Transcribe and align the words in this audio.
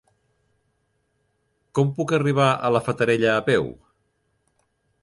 Com 1.79 1.91
puc 1.99 2.15
arribar 2.19 2.49
a 2.55 2.73
la 2.77 2.83
Fatarella 2.89 3.37
a 3.37 3.47
peu? 3.53 3.71